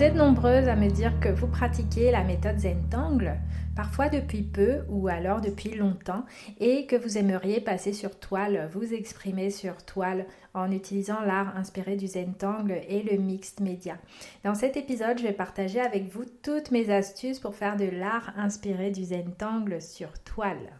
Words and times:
Vous 0.00 0.06
êtes 0.06 0.14
nombreuses 0.14 0.66
à 0.66 0.76
me 0.76 0.88
dire 0.88 1.20
que 1.20 1.28
vous 1.28 1.46
pratiquez 1.46 2.10
la 2.10 2.24
méthode 2.24 2.58
Zentangle, 2.58 3.36
parfois 3.76 4.08
depuis 4.08 4.40
peu 4.40 4.78
ou 4.88 5.08
alors 5.08 5.42
depuis 5.42 5.74
longtemps, 5.74 6.24
et 6.58 6.86
que 6.86 6.96
vous 6.96 7.18
aimeriez 7.18 7.60
passer 7.60 7.92
sur 7.92 8.18
toile, 8.18 8.70
vous 8.72 8.94
exprimer 8.94 9.50
sur 9.50 9.84
toile 9.84 10.24
en 10.54 10.70
utilisant 10.72 11.20
l'art 11.20 11.54
inspiré 11.54 11.96
du 11.96 12.06
Zentangle 12.06 12.80
et 12.88 13.02
le 13.02 13.18
mixed 13.18 13.60
media. 13.60 13.98
Dans 14.42 14.54
cet 14.54 14.78
épisode, 14.78 15.18
je 15.18 15.24
vais 15.24 15.34
partager 15.34 15.80
avec 15.80 16.10
vous 16.10 16.24
toutes 16.42 16.70
mes 16.70 16.88
astuces 16.88 17.38
pour 17.38 17.54
faire 17.54 17.76
de 17.76 17.84
l'art 17.84 18.32
inspiré 18.38 18.90
du 18.90 19.04
Zentangle 19.04 19.82
sur 19.82 20.18
toile. 20.20 20.79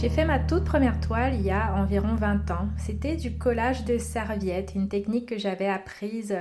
J'ai 0.00 0.08
fait 0.08 0.24
ma 0.24 0.38
toute 0.38 0.64
première 0.64 0.98
toile 0.98 1.34
il 1.34 1.42
y 1.42 1.50
a 1.50 1.74
environ 1.74 2.14
20 2.14 2.50
ans. 2.52 2.68
C'était 2.78 3.16
du 3.16 3.36
collage 3.36 3.84
de 3.84 3.98
serviettes, 3.98 4.72
une 4.74 4.88
technique 4.88 5.28
que 5.28 5.36
j'avais 5.36 5.68
apprise 5.68 6.34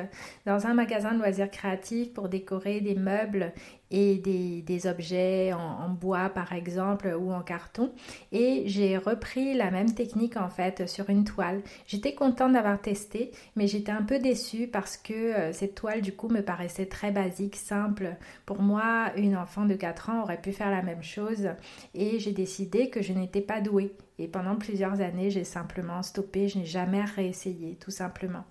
dans 0.45 0.65
un 0.65 0.73
magasin 0.73 1.11
de 1.11 1.17
loisirs 1.17 1.51
créatifs 1.51 2.13
pour 2.13 2.29
décorer 2.29 2.79
des 2.79 2.95
meubles 2.95 3.51
et 3.91 4.15
des, 4.15 4.87
objets 4.87 5.51
en, 5.53 5.89
bois 5.89 6.29
par 6.29 6.53
exemple 6.53 7.13
ou 7.19 7.33
en 7.33 7.41
carton 7.41 7.91
et 8.31 8.63
j'ai 8.67 8.97
repris 8.97 9.53
la 9.55 9.71
même 9.71 9.93
technique 9.93 10.37
en 10.37 10.47
fait 10.47 10.87
sur 10.87 11.09
une 11.09 11.25
toile. 11.25 11.61
J'étais 11.87 12.13
contente 12.13 12.53
d'avoir 12.53 12.79
testé 12.79 13.31
mais 13.55 13.67
j'étais 13.67 13.91
un 13.91 14.03
peu 14.03 14.19
déçue 14.19 14.67
parce 14.67 14.95
que 14.95 15.13
euh, 15.13 15.53
cette 15.53 15.75
toile 15.75 16.01
du 16.01 16.13
coup 16.13 16.29
me 16.29 16.41
paraissait 16.41 16.85
très 16.85 17.11
basique, 17.11 17.55
simple. 17.55 18.15
Pour 18.45 18.61
moi, 18.61 19.11
une 19.17 19.35
enfant 19.35 19.65
de 19.65 19.73
4 19.73 20.09
ans 20.11 20.21
aurait 20.21 20.39
pu 20.39 20.53
faire 20.53 20.71
la 20.71 20.81
même 20.81 21.03
chose 21.03 21.49
et 21.93 22.19
j'ai 22.19 22.31
décidé 22.31 22.89
que 22.89 23.01
je 23.01 23.11
n'étais 23.11 23.41
pas 23.49 23.61
douée. 23.61 23.95
Et 24.19 24.27
pendant 24.27 24.55
plusieurs 24.55 25.01
années, 25.01 25.31
j'ai 25.31 25.43
simplement 25.43 26.03
stoppé, 26.03 26.49
je 26.49 26.59
n'ai 26.59 26.65
jamais 26.65 27.03
réessayé, 27.03 27.77
tout 27.79 27.89
simplement. 27.89 28.45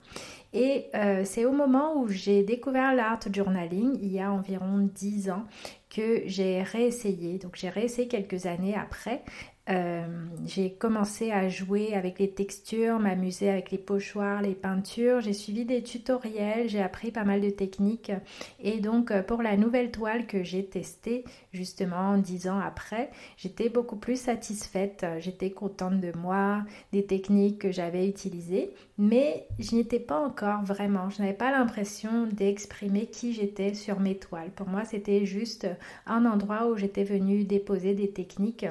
Et 0.53 0.87
euh, 0.95 1.23
c'est 1.25 1.45
au 1.45 1.53
moment 1.53 2.01
où 2.01 2.09
j'ai 2.09 2.43
découvert 2.43 2.95
l'art 2.95 3.21
journaling, 3.31 3.99
il 4.03 4.13
y 4.13 4.21
a 4.21 4.33
environ 4.33 4.89
10 4.95 5.31
ans, 5.31 5.45
que 5.91 6.23
j'ai 6.27 6.63
réessayé. 6.63 7.39
Donc 7.39 7.57
j'ai 7.57 7.69
réessayé 7.69 8.09
quelques 8.09 8.47
années 8.47 8.75
après 8.75 9.23
euh, 9.69 10.07
j'ai 10.47 10.73
commencé 10.73 11.31
à 11.31 11.49
jouer 11.49 11.95
avec 11.95 12.19
les 12.19 12.31
textures, 12.31 12.99
m'amuser 12.99 13.51
avec 13.51 13.71
les 13.71 13.79
pochoirs, 13.79 14.41
les 14.41 14.55
peintures. 14.55 15.21
J'ai 15.21 15.35
suivi 15.35 15.67
des 15.67 15.83
tutoriels, 15.83 16.69
j'ai 16.69 16.81
appris 16.81 17.11
pas 17.11 17.25
mal 17.25 17.43
de 17.43 17.51
techniques. 17.51 18.13
Et 18.61 18.81
donc 18.81 19.11
euh, 19.11 19.23
pour 19.23 19.43
la 19.43 19.57
nouvelle 19.57 19.91
toile 19.91 20.27
que 20.27 20.43
j'ai 20.43 20.65
testée, 20.65 21.25
justement 21.53 22.17
dix 22.17 22.49
ans 22.49 22.59
après, 22.59 23.11
j'étais 23.37 23.69
beaucoup 23.69 23.97
plus 23.97 24.19
satisfaite. 24.19 25.05
J'étais 25.19 25.51
contente 25.51 26.01
de 26.01 26.17
moi, 26.17 26.65
des 26.93 27.05
techniques 27.05 27.59
que 27.59 27.71
j'avais 27.71 28.09
utilisées. 28.09 28.71
Mais 28.99 29.47
je 29.61 29.77
n'étais 29.77 30.01
pas 30.01 30.19
encore 30.19 30.65
vraiment, 30.65 31.09
je 31.09 31.23
n'avais 31.23 31.33
pas 31.37 31.53
l'impression 31.53 32.27
d'exprimer 32.27 33.07
qui 33.07 33.33
j'étais 33.33 33.75
sur 33.75 34.01
mes 34.01 34.19
toiles. 34.19 34.51
Pour 34.51 34.67
moi, 34.67 34.85
c'était 34.85 35.25
juste 35.25 35.69
un 36.05 36.27
endroit 36.27 36.67
où 36.67 36.77
j'étais 36.77 37.05
venue 37.05 37.45
déposer 37.45 37.95
des 37.95 38.11
techniques 38.11 38.67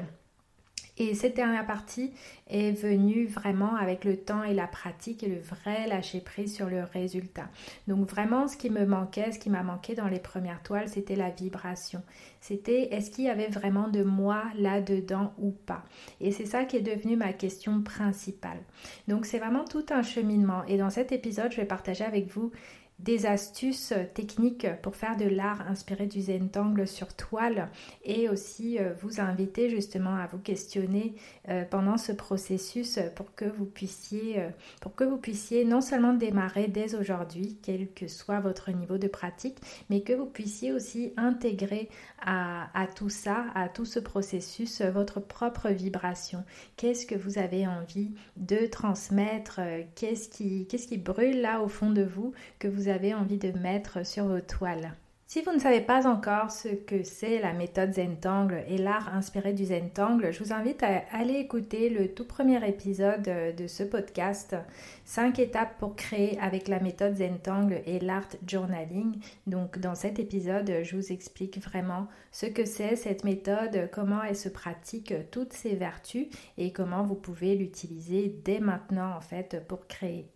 et 0.98 1.14
cette 1.14 1.36
dernière 1.36 1.66
partie 1.66 2.12
est 2.48 2.72
venue 2.72 3.26
vraiment 3.26 3.76
avec 3.76 4.04
le 4.04 4.16
temps 4.16 4.42
et 4.42 4.52
la 4.52 4.66
pratique 4.66 5.22
et 5.22 5.28
le 5.28 5.38
vrai 5.38 5.86
lâcher 5.86 6.20
prise 6.20 6.54
sur 6.54 6.68
le 6.68 6.82
résultat. 6.82 7.48
Donc 7.86 8.08
vraiment 8.08 8.48
ce 8.48 8.56
qui 8.56 8.68
me 8.68 8.84
manquait, 8.84 9.32
ce 9.32 9.38
qui 9.38 9.48
m'a 9.48 9.62
manqué 9.62 9.94
dans 9.94 10.08
les 10.08 10.18
premières 10.18 10.62
toiles, 10.62 10.88
c'était 10.88 11.16
la 11.16 11.30
vibration. 11.30 12.02
C'était 12.40 12.94
est-ce 12.94 13.10
qu'il 13.10 13.24
y 13.24 13.30
avait 13.30 13.48
vraiment 13.48 13.88
de 13.88 14.02
moi 14.02 14.42
là-dedans 14.56 15.32
ou 15.38 15.50
pas? 15.50 15.84
Et 16.20 16.32
c'est 16.32 16.46
ça 16.46 16.64
qui 16.64 16.76
est 16.76 16.82
devenu 16.82 17.16
ma 17.16 17.32
question 17.32 17.82
principale. 17.82 18.58
Donc 19.06 19.24
c'est 19.24 19.38
vraiment 19.38 19.64
tout 19.64 19.86
un 19.90 20.02
cheminement. 20.02 20.64
Et 20.66 20.78
dans 20.78 20.90
cet 20.90 21.12
épisode, 21.12 21.52
je 21.52 21.58
vais 21.58 21.66
partager 21.66 22.04
avec 22.04 22.28
vous 22.28 22.50
des 22.98 23.26
astuces 23.26 23.92
techniques 24.14 24.66
pour 24.82 24.96
faire 24.96 25.16
de 25.16 25.24
l'art 25.24 25.62
inspiré 25.68 26.06
du 26.06 26.20
Zentangle 26.20 26.88
sur 26.88 27.14
toile 27.14 27.68
et 28.04 28.28
aussi 28.28 28.78
euh, 28.78 28.92
vous 29.00 29.20
inviter 29.20 29.70
justement 29.70 30.16
à 30.16 30.26
vous 30.26 30.38
questionner 30.38 31.14
euh, 31.48 31.64
pendant 31.64 31.96
ce 31.96 32.10
processus 32.10 32.98
pour 33.14 33.34
que 33.36 33.44
vous 33.44 33.66
puissiez 33.66 34.40
euh, 34.40 34.50
pour 34.80 34.96
que 34.96 35.04
vous 35.04 35.16
puissiez 35.16 35.64
non 35.64 35.80
seulement 35.80 36.12
démarrer 36.12 36.66
dès 36.66 36.96
aujourd'hui 36.96 37.58
quel 37.62 37.92
que 37.92 38.08
soit 38.08 38.40
votre 38.40 38.72
niveau 38.72 38.98
de 38.98 39.06
pratique 39.06 39.58
mais 39.90 40.00
que 40.00 40.12
vous 40.12 40.26
puissiez 40.26 40.72
aussi 40.72 41.12
intégrer 41.16 41.88
à, 42.20 42.68
à 42.78 42.88
tout 42.88 43.10
ça 43.10 43.44
à 43.54 43.68
tout 43.68 43.84
ce 43.84 44.00
processus 44.00 44.82
votre 44.82 45.20
propre 45.20 45.68
vibration. 45.68 46.44
Qu'est-ce 46.76 47.06
que 47.06 47.14
vous 47.14 47.38
avez 47.38 47.66
envie 47.66 48.10
de 48.36 48.66
transmettre 48.66 49.60
qu'est-ce 49.94 50.28
qui 50.28 50.66
qu'est-ce 50.66 50.88
qui 50.88 50.98
brûle 50.98 51.40
là 51.40 51.62
au 51.62 51.68
fond 51.68 51.90
de 51.90 52.02
vous 52.02 52.32
que 52.58 52.66
vous 52.66 52.87
avez 52.88 53.14
envie 53.14 53.38
de 53.38 53.56
mettre 53.58 54.04
sur 54.06 54.26
vos 54.26 54.40
toiles. 54.40 54.92
Si 55.30 55.42
vous 55.42 55.52
ne 55.52 55.58
savez 55.58 55.82
pas 55.82 56.06
encore 56.06 56.50
ce 56.50 56.68
que 56.68 57.02
c'est 57.02 57.38
la 57.38 57.52
méthode 57.52 57.92
Zentangle 57.92 58.64
et 58.66 58.78
l'art 58.78 59.14
inspiré 59.14 59.52
du 59.52 59.66
Zentangle, 59.66 60.32
je 60.32 60.42
vous 60.42 60.54
invite 60.54 60.82
à 60.82 61.02
aller 61.12 61.34
écouter 61.34 61.90
le 61.90 62.14
tout 62.14 62.24
premier 62.24 62.66
épisode 62.66 63.28
de 63.54 63.66
ce 63.66 63.82
podcast 63.82 64.56
5 65.04 65.38
étapes 65.38 65.76
pour 65.78 65.96
créer 65.96 66.38
avec 66.40 66.66
la 66.66 66.80
méthode 66.80 67.14
Zentangle 67.14 67.82
et 67.84 67.98
l'art 67.98 68.30
journaling. 68.46 69.20
Donc 69.46 69.78
dans 69.78 69.94
cet 69.94 70.18
épisode, 70.18 70.72
je 70.82 70.96
vous 70.96 71.12
explique 71.12 71.62
vraiment 71.62 72.08
ce 72.32 72.46
que 72.46 72.64
c'est 72.64 72.96
cette 72.96 73.24
méthode, 73.24 73.90
comment 73.92 74.22
elle 74.22 74.34
se 74.34 74.48
pratique, 74.48 75.12
toutes 75.30 75.52
ses 75.52 75.74
vertus 75.74 76.28
et 76.56 76.72
comment 76.72 77.02
vous 77.02 77.16
pouvez 77.16 77.54
l'utiliser 77.54 78.34
dès 78.46 78.60
maintenant 78.60 79.14
en 79.14 79.20
fait 79.20 79.62
pour 79.68 79.86
créer. 79.88 80.30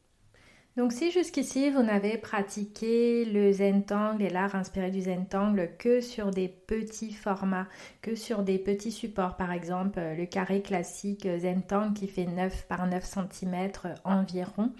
Donc 0.78 0.92
si 0.92 1.10
jusqu'ici 1.10 1.68
vous 1.68 1.82
n'avez 1.82 2.16
pratiqué 2.16 3.26
le 3.26 3.52
Zentangle 3.52 4.22
et 4.22 4.30
l'art 4.30 4.54
inspiré 4.54 4.90
du 4.90 5.02
Zentangle 5.02 5.72
que 5.78 6.00
sur 6.00 6.30
des 6.30 6.48
petits 6.48 7.12
formats, 7.12 7.68
que 8.00 8.14
sur 8.14 8.42
des 8.42 8.58
petits 8.58 8.90
supports, 8.90 9.36
par 9.36 9.52
exemple 9.52 10.00
le 10.16 10.24
carré 10.24 10.62
classique 10.62 11.28
Zentangle 11.38 11.92
qui 11.92 12.08
fait 12.08 12.24
9 12.24 12.66
par 12.68 12.86
9 12.86 13.04
cm 13.04 13.70
environ, 14.04 14.72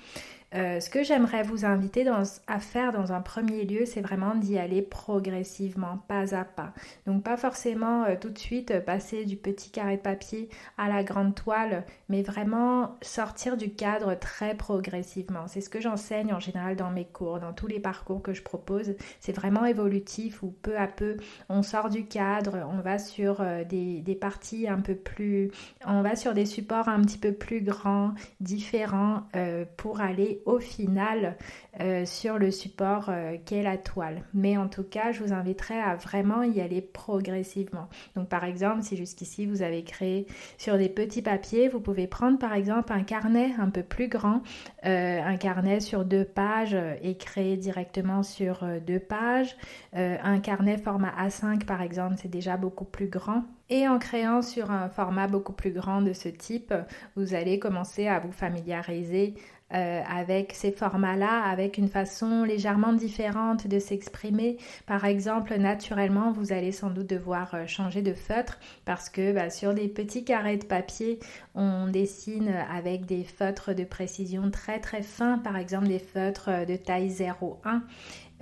euh, 0.54 0.80
ce 0.80 0.90
que 0.90 1.02
j'aimerais 1.02 1.42
vous 1.42 1.64
inviter 1.64 2.06
à 2.46 2.58
faire 2.58 2.92
dans 2.92 3.12
un 3.12 3.20
premier 3.22 3.64
lieu, 3.64 3.86
c'est 3.86 4.02
vraiment 4.02 4.34
d'y 4.34 4.58
aller 4.58 4.82
progressivement, 4.82 5.98
pas 6.08 6.34
à 6.34 6.44
pas. 6.44 6.72
Donc 7.06 7.22
pas 7.22 7.36
forcément 7.36 8.04
euh, 8.04 8.16
tout 8.20 8.28
de 8.28 8.38
suite 8.38 8.70
euh, 8.70 8.80
passer 8.80 9.24
du 9.24 9.36
petit 9.36 9.70
carré 9.70 9.96
de 9.96 10.02
papier 10.02 10.50
à 10.76 10.88
la 10.88 11.04
grande 11.04 11.34
toile, 11.34 11.84
mais 12.08 12.22
vraiment 12.22 12.96
sortir 13.00 13.56
du 13.56 13.72
cadre 13.72 14.14
très 14.14 14.54
progressivement. 14.54 15.46
C'est 15.46 15.62
ce 15.62 15.70
que 15.70 15.80
j'enseigne 15.80 16.34
en 16.34 16.40
général 16.40 16.76
dans 16.76 16.90
mes 16.90 17.06
cours, 17.06 17.40
dans 17.40 17.54
tous 17.54 17.66
les 17.66 17.80
parcours 17.80 18.20
que 18.20 18.34
je 18.34 18.42
propose. 18.42 18.94
C'est 19.20 19.32
vraiment 19.32 19.64
évolutif 19.64 20.42
où 20.42 20.54
peu 20.62 20.76
à 20.76 20.86
peu 20.86 21.16
on 21.48 21.62
sort 21.62 21.88
du 21.88 22.06
cadre, 22.06 22.68
on 22.70 22.80
va 22.80 22.98
sur 22.98 23.42
des, 23.68 24.00
des 24.00 24.14
parties 24.14 24.68
un 24.68 24.80
peu 24.80 24.94
plus, 24.94 25.50
on 25.86 26.02
va 26.02 26.16
sur 26.16 26.34
des 26.34 26.46
supports 26.46 26.88
un 26.88 27.00
petit 27.00 27.18
peu 27.18 27.32
plus 27.32 27.62
grands, 27.62 28.14
différents 28.40 29.22
pour 29.76 30.00
aller 30.00 30.41
au 30.46 30.58
final 30.58 31.36
euh, 31.80 32.04
sur 32.04 32.38
le 32.38 32.50
support 32.50 33.06
euh, 33.08 33.36
qu'est 33.44 33.62
la 33.62 33.78
toile. 33.78 34.24
Mais 34.34 34.56
en 34.56 34.68
tout 34.68 34.82
cas, 34.82 35.12
je 35.12 35.22
vous 35.22 35.32
inviterai 35.32 35.78
à 35.78 35.96
vraiment 35.96 36.42
y 36.42 36.60
aller 36.60 36.80
progressivement. 36.80 37.88
Donc 38.14 38.28
par 38.28 38.44
exemple, 38.44 38.82
si 38.82 38.96
jusqu'ici 38.96 39.46
vous 39.46 39.62
avez 39.62 39.82
créé 39.82 40.26
sur 40.58 40.76
des 40.76 40.88
petits 40.88 41.22
papiers, 41.22 41.68
vous 41.68 41.80
pouvez 41.80 42.06
prendre 42.06 42.38
par 42.38 42.54
exemple 42.54 42.92
un 42.92 43.02
carnet 43.02 43.52
un 43.58 43.70
peu 43.70 43.82
plus 43.82 44.08
grand, 44.08 44.42
un 44.82 45.36
carnet 45.36 45.80
sur 45.80 46.04
deux 46.04 46.24
pages 46.24 46.76
et 47.02 47.16
créer 47.16 47.56
directement 47.56 48.22
sur 48.22 48.66
deux 48.86 49.00
pages. 49.00 49.56
un 49.94 50.40
carnet 50.40 50.78
format 50.78 51.12
A5 51.18 51.64
par 51.64 51.82
exemple, 51.82 52.16
c'est 52.20 52.30
déjà 52.30 52.56
beaucoup 52.56 52.84
plus 52.84 53.08
grand. 53.08 53.44
Et 53.70 53.88
en 53.88 53.98
créant 53.98 54.42
sur 54.42 54.70
un 54.70 54.90
format 54.90 55.28
beaucoup 55.28 55.54
plus 55.54 55.72
grand 55.72 56.02
de 56.02 56.12
ce 56.12 56.28
type, 56.28 56.74
vous 57.16 57.32
allez 57.32 57.58
commencer 57.58 58.06
à 58.06 58.18
vous 58.18 58.30
familiariser 58.30 59.34
euh, 59.74 60.02
avec 60.08 60.52
ces 60.52 60.72
formats-là, 60.72 61.42
avec 61.44 61.78
une 61.78 61.88
façon 61.88 62.44
légèrement 62.44 62.92
différente 62.92 63.66
de 63.66 63.78
s'exprimer. 63.78 64.58
Par 64.86 65.04
exemple, 65.04 65.54
naturellement, 65.56 66.32
vous 66.32 66.52
allez 66.52 66.72
sans 66.72 66.90
doute 66.90 67.08
devoir 67.08 67.54
euh, 67.54 67.66
changer 67.66 68.02
de 68.02 68.14
feutre 68.14 68.58
parce 68.84 69.08
que 69.08 69.32
bah, 69.32 69.50
sur 69.50 69.74
des 69.74 69.88
petits 69.88 70.24
carrés 70.24 70.56
de 70.56 70.64
papier, 70.64 71.18
on 71.54 71.86
dessine 71.86 72.52
avec 72.70 73.06
des 73.06 73.24
feutres 73.24 73.74
de 73.74 73.84
précision 73.84 74.50
très 74.50 74.78
très 74.78 75.02
fins, 75.02 75.38
par 75.38 75.56
exemple 75.56 75.88
des 75.88 75.98
feutres 75.98 76.66
de 76.66 76.76
taille 76.76 77.08
0,1. 77.08 77.80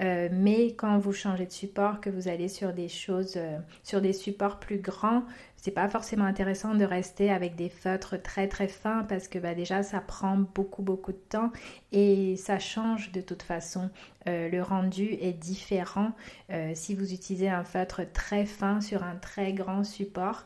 Euh, 0.01 0.29
mais 0.33 0.73
quand 0.73 0.99
vous 0.99 1.13
changez 1.13 1.47
de 1.47 1.53
support, 1.53 2.01
que 2.01 2.09
vous 2.09 2.29
allez 2.29 2.49
sur 2.49 2.73
des 2.73 2.89
choses, 2.89 3.35
euh, 3.37 3.59
sur 3.83 4.01
des 4.01 4.15
supports 4.15 4.59
plus 4.59 4.79
grands, 4.79 5.25
c'est 5.61 5.71
pas 5.71 5.89
forcément 5.89 6.25
intéressant 6.25 6.75
de 6.75 6.85
rester 6.85 7.31
avec 7.31 7.57
des 7.57 7.69
feutres 7.69 8.21
très 8.23 8.49
très 8.49 8.69
fins 8.69 9.05
parce 9.09 9.29
que 9.29 9.39
bah, 9.39 9.55
déjà 9.55 9.83
ça 9.83 10.01
prend 10.01 10.37
beaucoup 10.37 10.83
beaucoup 10.83 11.13
de 11.13 11.23
temps 11.29 11.53
et 11.93 12.37
ça 12.37 12.59
change 12.59 13.13
de 13.13 13.21
toute 13.21 13.43
façon. 13.43 13.91
Euh, 14.29 14.51
le 14.51 14.63
rendu 14.63 15.17
est 15.21 15.33
différent 15.33 16.13
si 16.75 16.95
vous 16.95 17.15
utilisez 17.15 17.49
un 17.49 17.65
feutre 17.65 18.03
très 18.13 18.45
fin 18.45 18.81
sur 18.81 19.03
un 19.03 19.17
très 19.17 19.53
grand 19.53 19.83
support 19.83 20.45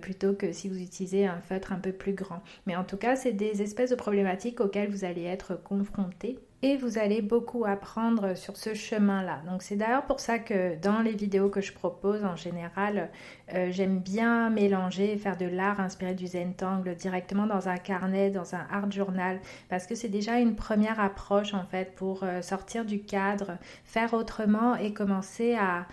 plutôt 0.00 0.34
que 0.34 0.52
si 0.52 0.68
vous 0.68 0.80
utilisez 0.80 1.26
un 1.26 1.40
feutre 1.40 1.72
un 1.72 1.78
peu 1.78 1.92
plus 1.92 2.12
grand. 2.12 2.42
Mais 2.66 2.76
en 2.76 2.84
tout 2.84 2.96
cas, 2.96 3.16
c'est 3.16 3.32
des 3.32 3.62
espèces 3.62 3.90
de 3.90 3.96
problématiques 3.96 4.60
auxquelles 4.60 4.90
vous 4.90 5.04
allez 5.04 5.24
être 5.24 5.54
confrontés 5.62 6.38
et 6.62 6.76
vous 6.76 6.96
allez 6.96 7.22
beaucoup 7.22 7.64
apprendre 7.64 8.36
sur 8.36 8.56
ce 8.56 8.72
chemin-là. 8.72 9.42
Donc 9.50 9.62
c'est 9.62 9.74
d'ailleurs 9.74 10.06
pour 10.06 10.20
ça 10.20 10.38
que 10.38 10.76
dans 10.80 11.00
les 11.00 11.12
vidéos 11.12 11.48
que 11.48 11.60
je 11.60 11.72
propose 11.72 12.24
en 12.24 12.36
général, 12.36 13.10
euh, 13.52 13.68
j'aime 13.72 13.98
bien 13.98 14.48
mélanger 14.48 15.16
faire 15.16 15.36
de 15.36 15.46
l'art 15.46 15.80
inspiré 15.80 16.14
du 16.14 16.28
Zentangle 16.28 16.94
directement 16.94 17.46
dans 17.46 17.68
un 17.68 17.78
carnet, 17.78 18.30
dans 18.30 18.54
un 18.54 18.64
art 18.70 18.90
journal, 18.92 19.40
parce 19.68 19.88
que 19.88 19.96
c'est 19.96 20.08
déjà 20.08 20.38
une 20.38 20.54
première 20.54 21.00
approche 21.00 21.52
en 21.52 21.64
fait 21.64 21.96
pour 21.96 22.22
euh, 22.22 22.42
sortir 22.42 22.84
du 22.84 23.02
cadre, 23.02 23.58
faire 23.84 24.14
autrement 24.14 24.76
et 24.76 24.92
commencer 24.92 25.56
à 25.56 25.86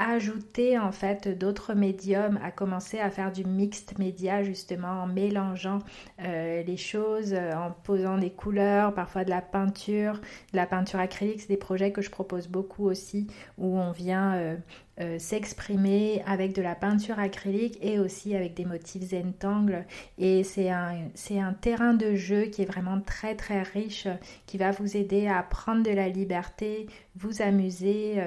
ajouter 0.00 0.78
en 0.78 0.92
fait 0.92 1.28
d'autres 1.28 1.74
médiums, 1.74 2.38
à 2.42 2.50
commencer 2.50 2.98
à 2.98 3.10
faire 3.10 3.30
du 3.30 3.44
mixed 3.44 3.98
média 3.98 4.42
justement 4.42 5.02
en 5.02 5.06
mélangeant 5.06 5.80
euh, 6.22 6.62
les 6.62 6.78
choses, 6.78 7.34
euh, 7.34 7.52
en 7.52 7.70
posant 7.70 8.16
des 8.16 8.30
couleurs, 8.30 8.94
parfois 8.94 9.24
de 9.24 9.30
la 9.30 9.42
peinture, 9.42 10.14
de 10.14 10.56
la 10.56 10.66
peinture 10.66 11.00
acrylique, 11.00 11.42
c'est 11.42 11.48
des 11.48 11.58
projets 11.58 11.92
que 11.92 12.00
je 12.00 12.10
propose 12.10 12.48
beaucoup 12.48 12.86
aussi 12.86 13.26
où 13.58 13.78
on 13.78 13.92
vient 13.92 14.56
euh, 15.00 15.18
s'exprimer 15.18 16.22
avec 16.26 16.54
de 16.54 16.62
la 16.62 16.74
peinture 16.74 17.18
acrylique 17.18 17.78
et 17.82 17.98
aussi 17.98 18.34
avec 18.34 18.54
des 18.54 18.64
motifs 18.64 19.02
zentangle 19.02 19.84
et 20.18 20.44
c'est 20.44 20.70
un, 20.70 21.08
c'est 21.14 21.38
un 21.38 21.52
terrain 21.52 21.94
de 21.94 22.14
jeu 22.14 22.44
qui 22.44 22.62
est 22.62 22.66
vraiment 22.66 23.00
très 23.00 23.34
très 23.34 23.62
riche 23.62 24.08
qui 24.46 24.58
va 24.58 24.70
vous 24.70 24.96
aider 24.96 25.26
à 25.26 25.42
prendre 25.42 25.82
de 25.82 25.90
la 25.90 26.08
liberté, 26.08 26.86
vous 27.16 27.40
amuser, 27.40 28.20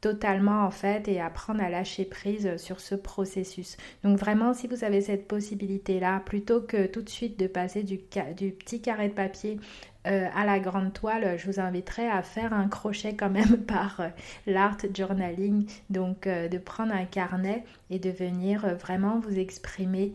totalement 0.00 0.64
en 0.64 0.70
fait 0.70 1.08
et 1.08 1.20
apprendre 1.20 1.62
à 1.62 1.70
lâcher 1.70 2.04
prise 2.04 2.56
sur 2.56 2.80
ce 2.80 2.94
processus. 2.94 3.76
Donc 4.04 4.18
vraiment 4.18 4.54
si 4.54 4.66
vous 4.66 4.84
avez 4.84 5.00
cette 5.00 5.26
possibilité 5.26 6.00
là, 6.00 6.20
plutôt 6.20 6.60
que 6.60 6.86
tout 6.86 7.02
de 7.02 7.08
suite 7.08 7.38
de 7.38 7.46
passer 7.46 7.82
du, 7.82 8.00
du 8.36 8.52
petit 8.52 8.80
carré 8.80 9.08
de 9.08 9.14
papier 9.14 9.58
euh, 10.06 10.28
à 10.34 10.44
la 10.44 10.60
grande 10.60 10.92
toile, 10.92 11.36
je 11.36 11.46
vous 11.46 11.58
inviterai 11.58 12.08
à 12.08 12.22
faire 12.22 12.52
un 12.52 12.68
crochet 12.68 13.16
quand 13.16 13.30
même 13.30 13.56
par 13.66 14.00
euh, 14.00 14.08
l'art 14.46 14.76
journaling, 14.94 15.66
donc 15.90 16.26
euh, 16.26 16.48
de 16.48 16.58
prendre 16.58 16.92
un 16.92 17.04
carnet 17.04 17.64
et 17.90 17.98
de 17.98 18.10
venir 18.10 18.76
vraiment 18.76 19.18
vous 19.18 19.38
exprimer 19.38 20.12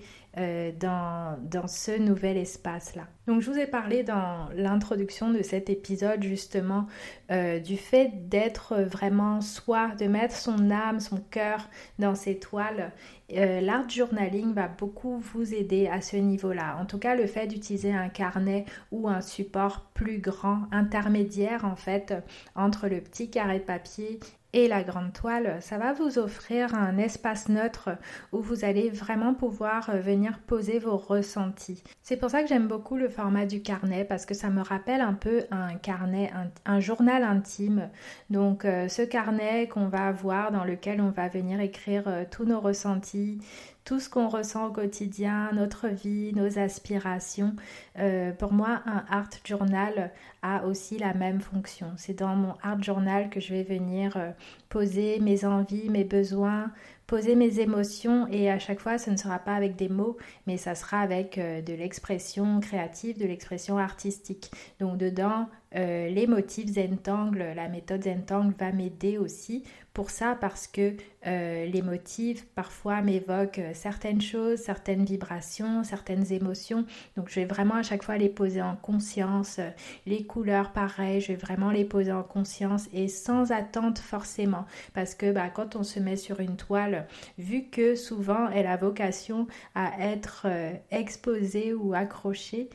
dans, 0.80 1.38
dans, 1.44 1.68
ce 1.68 2.00
nouvel 2.00 2.38
espace-là. 2.38 3.06
Donc 3.28 3.42
je 3.42 3.52
vous 3.52 3.58
ai 3.58 3.68
parlé 3.68 4.02
dans 4.04 4.48
l'introduction 4.56 5.30
de 5.30 5.42
cet 5.42 5.70
épisode 5.70 6.24
justement 6.24 6.88
du 7.30 7.76
fait 7.76 8.30
d'être 8.30 8.78
vraiment 8.78 9.42
soi, 9.42 9.90
de 10.00 10.06
mettre 10.06 10.34
son 10.34 10.72
âme, 10.72 11.02
son 11.02 11.18
cœur 11.18 11.68
dans 12.00 12.16
ces 12.16 12.40
toiles 12.40 12.94
euh, 13.38 13.62
l'art 13.62 13.90
journaling 13.90 14.54
va 14.54 14.68
beaucoup 14.68 15.18
vous 15.20 15.54
aider 15.54 15.88
à 15.88 16.02
ce 16.02 16.18
niveau-là. 16.18 16.78
En 16.80 16.86
tout 16.86 16.98
cas, 16.98 17.16
le 17.16 17.28
fait 17.28 17.48
d'utiliser 17.48 17.94
un 17.94 18.10
carnet 18.10 18.66
ou 18.92 19.08
un 19.08 19.22
support 19.22 19.92
plus 19.94 20.20
grand, 20.20 20.68
intermédiaire 20.72 21.66
en 21.66 21.76
fait, 21.76 22.14
entre 22.56 22.88
le 22.88 23.02
petit 23.02 23.30
carré 23.30 23.60
de 23.60 23.64
papier 23.64 24.20
et 24.54 24.68
la 24.68 24.84
grande 24.84 25.14
toile, 25.14 25.58
ça 25.62 25.78
va 25.78 25.94
vous 25.94 26.20
offrir 26.20 26.76
un 26.76 26.98
espace 26.98 27.48
neutre 27.48 27.90
où 28.34 28.42
vous 28.42 28.66
allez 28.66 28.90
vraiment 28.90 29.34
pouvoir 29.34 29.90
euh, 29.90 30.00
venir 30.00 30.40
poser 30.40 30.78
vos 30.78 30.98
ressentis. 30.98 31.84
C'est 32.04 32.18
pour 32.18 32.30
ça 32.30 32.42
que 32.42 32.50
j'aime 32.50 32.68
beaucoup 32.68 32.98
le 32.98 33.08
format 33.08 33.46
du 33.46 33.62
carnet 33.62 34.04
parce 34.04 34.26
que 34.26 34.34
ça 34.34 34.50
me 34.50 34.62
rappelle 34.62 35.00
un 35.00 35.14
peu 35.14 35.46
un 35.52 35.76
carnet, 35.76 36.32
un, 36.66 36.80
journal 36.82 37.24
intime. 37.24 37.90
Donc 38.30 38.66
euh, 38.66 38.90
ce 38.90 39.04
carnet 39.04 39.68
qu'on 39.68 39.88
va 39.88 40.08
avoir 40.08 40.52
dans 40.52 40.66
lequel 40.66 41.00
on 41.00 41.12
va 41.12 41.30
venir 41.30 41.62
écrire 41.62 42.04
euh, 42.08 42.26
tous 42.30 42.44
nos 42.44 42.60
ressentis, 42.60 43.40
tout 43.84 44.00
ce 44.00 44.10
qu'on 44.10 44.28
ressent 44.28 44.68
au 44.68 44.72
quotidien, 44.72 45.52
notre 45.54 45.88
vie, 45.88 46.34
nos 46.36 46.60
aspirations. 46.60 47.56
Euh, 48.00 48.32
pour 48.32 48.54
moi, 48.54 48.82
un 48.86 49.04
art 49.10 49.30
journal 49.44 50.12
a 50.42 50.66
aussi 50.66 50.98
la 50.98 51.14
même 51.14 51.42
fonction. 51.42 51.88
C'est 51.98 52.20
dans 52.20 52.36
mon 52.36 52.54
art 52.62 52.82
journal 52.82 53.30
que 53.30 53.40
je 53.40 53.54
vais 53.54 53.64
venir 53.64 54.18
euh, 54.18 54.32
poser 54.70 55.20
mes 55.20 55.46
envies, 55.46 55.90
mes 55.90 56.04
besoins, 56.04 56.72
poser 57.12 57.36
mes 57.36 57.60
émotions 57.60 58.26
et 58.32 58.50
à 58.50 58.58
chaque 58.58 58.80
fois 58.80 58.98
ce 58.98 59.10
ne 59.10 59.18
sera 59.18 59.38
pas 59.38 59.54
avec 59.54 59.76
des 59.76 59.90
mots 59.90 60.16
mais 60.48 60.56
ça 60.56 60.76
sera 60.76 61.02
avec 61.02 61.38
euh, 61.38 61.62
de 61.62 61.74
l'expression 61.74 62.62
créative, 62.62 63.20
de 63.20 63.26
l'expression 63.26 63.78
artistique. 63.78 64.50
Donc 64.80 64.98
dedans 64.98 65.50
les 65.74 66.28
motifs 66.28 66.68
Zentangle, 66.74 67.54
la 67.56 67.70
méthode 67.70 68.04
Zentangle 68.04 68.54
va 68.60 68.74
m'aider 68.74 69.18
aussi 69.18 69.64
pour 69.94 70.10
ça 70.10 70.38
parce 70.40 70.68
que 70.68 70.96
euh, 71.28 71.66
les 71.66 71.82
motifs 71.82 72.46
parfois 72.56 73.02
m'évoquent 73.02 73.60
euh, 73.60 73.72
certaines 73.74 74.22
choses, 74.22 74.60
certaines 74.60 75.04
vibrations, 75.04 75.84
certaines 75.84 76.32
émotions. 76.32 76.86
Donc 77.18 77.30
je 77.30 77.36
vais 77.36 77.46
vraiment 77.46 77.76
à 77.76 77.84
chaque 77.84 78.04
fois 78.04 78.18
les 78.18 78.30
poser 78.30 78.62
en 78.62 78.76
conscience. 78.76 79.60
Les 80.06 80.24
couleurs 80.24 80.72
pareil, 80.72 81.20
je 81.20 81.28
vais 81.30 81.36
vraiment 81.36 81.72
les 81.72 81.86
poser 81.86 82.12
en 82.12 82.24
conscience 82.24 82.88
et 82.94 83.08
sans 83.08 83.52
attente 83.52 84.00
forcément. 84.00 84.66
Parce 84.94 85.14
que 85.14 85.32
bah, 85.32 85.50
quand 85.50 85.76
on 85.76 85.84
se 85.84 86.00
met 86.00 86.16
sur 86.16 86.40
une 86.40 86.56
toile, 86.56 87.01
vu 87.38 87.70
que 87.70 87.96
souvent 87.96 88.50
elle 88.50 88.68
a 88.68 88.78
vocation 88.78 89.48
à 89.76 89.92
être 90.00 90.44
euh, 90.46 90.72
exposée 90.92 91.74
ou 91.74 91.94
accrochée, 91.94 92.70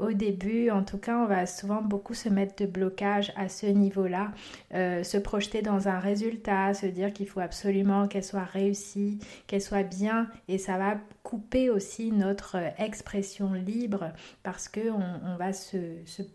au 0.00 0.12
début 0.12 0.70
en 0.70 0.82
tout 0.82 0.98
cas 0.98 1.16
on 1.18 1.26
va 1.26 1.46
souvent 1.46 1.80
beaucoup 1.80 2.14
se 2.14 2.28
mettre 2.28 2.56
de 2.56 2.66
blocage 2.68 3.32
à 3.36 3.48
ce 3.48 3.66
niveau-là, 3.66 4.32
se 4.72 5.16
projeter 5.16 5.62
dans 5.62 5.86
un 5.86 6.00
résultat 6.00 6.74
se 6.74 6.86
dire 6.86 7.12
qu'il 7.12 7.26
faut 7.26 7.40
absolument 7.40 8.08
qu'elle 8.08 8.24
soit 8.24 8.44
réussie, 8.44 9.18
qu'elle 9.46 9.62
soit 9.62 9.82
bien, 9.82 10.28
et 10.48 10.58
ça 10.58 10.78
va 10.78 10.96
couper 11.22 11.70
aussi 11.70 12.10
notre 12.12 12.56
expression 12.78 13.52
libre 13.52 14.12
parce 14.42 14.68
que 14.68 14.90
on, 14.90 15.36
va 15.36 15.52
se, 15.52 15.76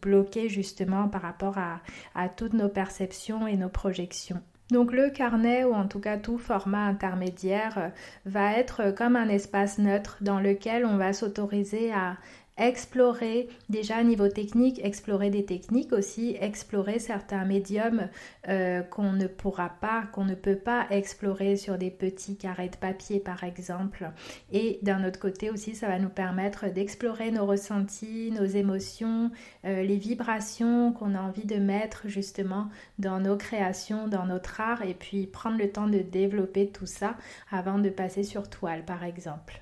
bloquer 0.01 0.49
justement 0.49 1.07
par 1.07 1.21
rapport 1.21 1.57
à 1.57 2.29
toutes 2.29 2.53
nos 2.53 2.69
perceptions 2.69 3.47
et 3.47 3.55
nos 3.55 3.69
projections. 3.69 4.41
Donc 4.71 4.91
le 4.91 5.09
carnet 5.09 5.63
ou 5.63 5.73
en 5.73 5.87
tout 5.87 5.99
cas 5.99 6.17
tout 6.17 6.37
format 6.37 6.85
intermédiaire 6.85 7.91
va 8.25 8.53
être 8.53 8.91
comme 8.91 9.15
un 9.15 9.27
espace 9.27 9.79
neutre 9.79 10.17
dans 10.21 10.39
lequel 10.39 10.85
on 10.85 10.97
va 10.97 11.11
s'autoriser 11.11 11.91
à 11.91 12.17
explorer 12.59 13.47
déjà 13.69 13.97
à 13.97 14.03
niveau 14.03 14.27
technique, 14.27 14.83
explorer 14.83 15.29
des 15.29 15.45
techniques 15.45 15.93
aussi, 15.93 16.35
explorer 16.39 16.99
certains 16.99 17.45
médiums 17.45 18.09
euh, 18.47 18.81
qu'on 18.81 19.13
ne 19.13 19.27
pourra 19.27 19.69
pas, 19.69 20.03
qu'on 20.11 20.25
ne 20.25 20.35
peut 20.35 20.57
pas 20.57 20.85
explorer 20.89 21.55
sur 21.55 21.77
des 21.77 21.89
petits 21.89 22.37
carrés 22.37 22.69
de 22.69 22.75
papier 22.75 23.19
par 23.19 23.43
exemple. 23.43 24.11
Et 24.51 24.79
d'un 24.83 25.07
autre 25.07 25.19
côté 25.19 25.49
aussi, 25.49 25.73
ça 25.73 25.87
va 25.87 25.99
nous 25.99 26.09
permettre 26.09 26.67
d'explorer 26.67 27.31
nos 27.31 27.45
ressentis, 27.45 28.31
nos 28.31 28.45
émotions, 28.45 29.31
euh, 29.65 29.81
les 29.83 29.97
vibrations 29.97 30.91
qu'on 30.91 31.15
a 31.15 31.21
envie 31.21 31.45
de 31.45 31.57
mettre 31.57 32.07
justement 32.07 32.69
dans 32.97 33.19
nos 33.19 33.37
créations, 33.37 34.07
dans 34.07 34.25
notre 34.25 34.59
art, 34.59 34.81
et 34.81 34.93
puis 34.93 35.27
prendre 35.27 35.57
le 35.57 35.71
temps 35.71 35.87
de 35.87 35.99
développer 35.99 36.67
tout 36.67 36.85
ça 36.85 37.15
avant 37.51 37.79
de 37.79 37.89
passer 37.89 38.23
sur 38.23 38.49
toile 38.49 38.83
par 38.83 39.03
exemple. 39.03 39.61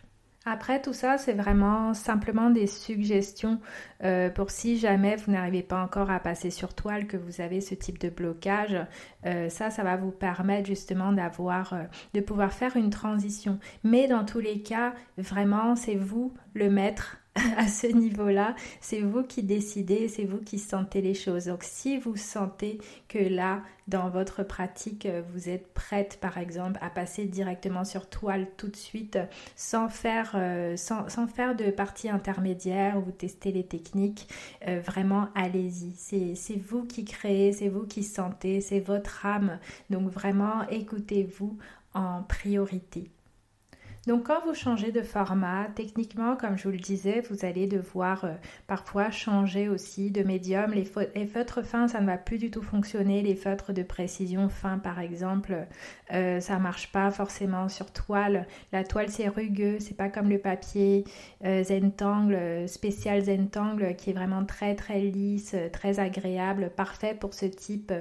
Après, 0.50 0.82
tout 0.82 0.94
ça, 0.94 1.18
c'est 1.18 1.34
vraiment 1.34 1.94
simplement 1.94 2.50
des 2.50 2.68
suggestions 2.68 3.60
euh, 4.06 4.30
pour 4.30 4.50
si 4.50 4.78
jamais 4.78 5.18
vous 5.18 5.34
n'arrivez 5.34 5.62
pas 5.62 5.84
encore 5.84 6.10
à 6.10 6.22
passer 6.22 6.52
sur 6.52 6.74
toile, 6.74 7.06
que 7.06 7.18
vous 7.18 7.42
avez 7.42 7.60
ce 7.60 7.76
type 7.76 8.00
de 8.00 8.10
blocage. 8.10 8.78
Euh, 9.26 9.50
ça, 9.50 9.72
ça 9.72 9.84
va 9.84 9.98
vous 9.98 10.12
permettre 10.12 10.68
justement 10.68 11.12
d'avoir, 11.12 11.74
euh, 11.74 11.84
de 12.14 12.22
pouvoir 12.22 12.54
faire 12.54 12.78
une 12.78 12.92
transition. 12.92 13.60
Mais 13.84 14.08
dans 14.08 14.24
tous 14.24 14.40
les 14.40 14.62
cas, 14.62 14.94
vraiment, 15.18 15.76
c'est 15.76 15.96
vous 15.96 16.34
le 16.54 16.70
maître 16.70 17.18
à 17.58 17.68
ce 17.68 17.88
niveau-là, 17.88 18.56
c'est 18.82 19.02
vous 19.02 19.24
qui 19.24 19.44
décidez, 19.44 20.08
c'est 20.08 20.24
vous 20.24 20.40
qui 20.40 20.60
sentez 20.60 21.02
les 21.02 21.14
choses. 21.14 21.46
Donc 21.46 21.64
si 21.64 21.98
vous 21.98 22.16
sentez 22.16 22.80
que 23.08 23.20
là, 23.20 23.62
dans 23.88 24.10
votre 24.10 24.44
pratique, 24.44 25.06
euh, 25.06 25.22
vous 25.34 25.50
êtes 25.50 25.74
prête 25.74 26.18
par 26.20 26.38
exemple 26.38 26.80
à 26.82 26.90
passer 26.90 27.26
directement 27.26 27.84
sur 27.86 28.10
toile 28.10 28.48
tout 28.58 28.68
de 28.68 28.76
suite 28.76 29.18
sans 29.56 29.90
faire, 29.90 30.32
euh, 30.36 30.76
sans, 30.78 31.08
faire 31.28 31.56
de 31.56 31.72
partie 31.72 32.10
intermédiaire 32.10 32.98
ou 32.98 33.12
tester 33.12 33.52
les 33.52 33.66
techniques, 33.66 34.28
euh, 34.68 34.80
vraiment 34.80 35.30
allez-y. 35.36 35.94
C'est 36.36 36.58
vous 36.58 36.86
qui 36.86 37.06
créez, 37.06 37.54
c'est 37.54 37.70
vous 37.70 37.86
qui 37.86 38.04
sentez, 38.04 38.62
c'est 38.62 38.80
votre 38.80 39.26
âme. 39.26 39.60
Donc 39.90 40.10
vraiment 40.10 40.68
écoutez-vous 40.70 41.58
en 41.94 42.24
priorité. 42.24 43.10
Donc 44.08 44.28
quand 44.28 44.40
vous 44.46 44.54
changez 44.54 44.94
de 44.94 45.02
format, 45.02 45.68
techniquement, 45.76 46.38
comme 46.38 46.58
je 46.58 46.64
vous 46.64 46.72
le 46.72 46.78
disais, 46.78 47.22
vous 47.30 47.44
allez 47.44 47.68
devoir 47.68 48.24
euh, 48.24 48.36
parfois 48.66 49.12
changer 49.12 49.68
aussi 49.68 50.12
de 50.12 50.24
médium. 50.24 50.72
Les, 50.72 50.86
feutres 51.26 51.62
fins, 51.62 51.90
ça 51.90 52.00
ne 52.00 52.06
va 52.06 52.18
plus 52.18 52.38
du 52.38 52.50
tout 52.50 52.62
fonctionner. 52.62 53.22
Les 53.22 53.36
feutres 53.36 53.74
de 53.74 53.84
précision 53.84 54.48
fins, 54.48 54.78
par 54.78 55.02
exemple, 55.02 55.68
euh, 56.14 56.40
ça 56.40 56.58
marche 56.58 56.90
pas 56.94 57.12
forcément 57.12 57.68
sur 57.68 57.92
toile. 57.92 58.48
La 58.72 58.86
toile, 58.86 59.10
c'est 59.10 59.28
rugueux, 59.28 59.80
c'est 59.82 59.98
pas 59.98 60.08
comme 60.08 60.30
le 60.30 60.40
papier 60.40 61.04
euh, 61.44 61.62
Zentangle, 61.64 62.70
spécial 62.70 63.22
Zentangle, 63.26 63.94
qui 63.98 64.12
est 64.12 64.14
vraiment 64.14 64.46
très 64.46 64.76
très 64.76 65.02
lisse, 65.02 65.54
très 65.74 66.00
agréable, 66.00 66.72
parfait 66.74 67.14
pour 67.14 67.34
ce 67.34 67.46
type 67.46 67.92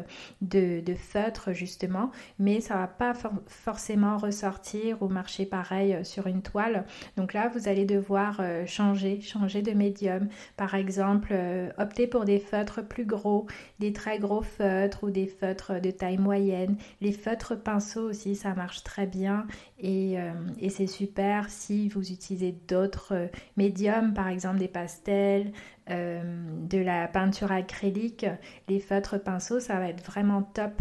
de, 0.40 0.82
feutre 0.94 1.52
justement. 1.52 2.12
Mais 2.38 2.60
ça 2.60 2.76
va 2.76 2.86
pas 2.86 3.12
forcément 3.48 4.18
ressortir 4.18 5.02
ou 5.02 5.08
marcher 5.08 5.46
pareil 5.46 5.95
euh, 5.96 6.04
sur 6.04 6.26
une 6.26 6.42
toile. 6.42 6.84
Donc 7.16 7.32
là, 7.32 7.48
vous 7.48 7.68
allez 7.68 7.84
devoir 7.84 8.38
euh, 8.40 8.64
changer, 8.66 9.20
changer 9.20 9.62
de 9.62 9.72
médium. 9.72 10.28
Par 10.56 10.74
exemple, 10.74 11.30
euh, 11.32 11.70
opter 11.78 12.06
pour 12.06 12.24
des 12.24 12.38
feutres 12.38 12.86
plus 12.86 13.04
gros, 13.04 13.46
des 13.78 13.92
très 13.92 14.18
gros 14.18 14.42
feutres 14.42 15.04
ou 15.04 15.10
des 15.10 15.26
feutres 15.26 15.80
de 15.80 15.90
taille 15.90 16.18
moyenne. 16.18 16.76
Les 17.00 17.12
feutres 17.12 17.60
pinceaux 17.60 18.08
aussi, 18.08 18.36
ça 18.36 18.54
marche 18.54 18.82
très 18.84 19.06
bien 19.06 19.46
et, 19.78 20.16
et 20.58 20.70
c'est 20.70 20.86
super 20.86 21.50
si 21.50 21.88
vous 21.88 22.10
utilisez 22.10 22.52
d'autres 22.68 23.28
médiums, 23.56 24.14
par 24.14 24.28
exemple 24.28 24.58
des 24.58 24.68
pastels, 24.68 25.52
de 25.88 26.78
la 26.78 27.08
peinture 27.08 27.52
acrylique. 27.52 28.26
Les 28.68 28.80
feutres 28.80 29.22
pinceaux, 29.22 29.60
ça 29.60 29.78
va 29.78 29.88
être 29.88 30.04
vraiment 30.04 30.42
top 30.42 30.80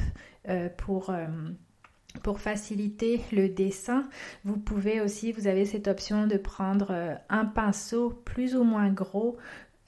pour 0.77 1.11
pour 2.23 2.39
faciliter 2.39 3.21
le 3.31 3.49
dessin, 3.49 4.07
vous 4.43 4.57
pouvez 4.57 5.01
aussi, 5.01 5.31
vous 5.31 5.47
avez 5.47 5.65
cette 5.65 5.87
option 5.87 6.27
de 6.27 6.37
prendre 6.37 6.87
euh, 6.91 7.15
un 7.29 7.45
pinceau 7.45 8.09
plus 8.25 8.55
ou 8.55 8.63
moins 8.63 8.89
gros 8.89 9.37